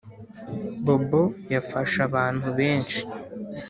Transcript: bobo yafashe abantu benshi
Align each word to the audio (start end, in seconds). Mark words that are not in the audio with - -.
bobo 0.85 1.21
yafashe 1.53 1.97
abantu 2.07 2.47
benshi 2.57 3.01